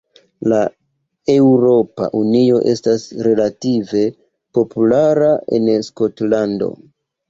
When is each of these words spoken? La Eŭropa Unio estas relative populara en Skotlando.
La 0.53 0.61
Eŭropa 1.33 2.09
Unio 2.21 2.59
estas 2.73 3.07
relative 3.29 4.05
populara 4.63 5.33
en 5.63 5.75
Skotlando. 5.95 6.77